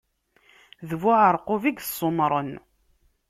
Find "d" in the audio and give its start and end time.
0.89-0.91